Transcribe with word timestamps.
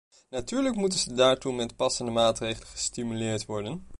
Natuurlijk 0.31 0.75
moeten 0.75 0.99
ze 0.99 1.13
daartoe 1.13 1.53
met 1.53 1.75
passende 1.75 2.11
maatregelen 2.11 2.67
gestimuleerd 2.67 3.45
worden. 3.45 3.87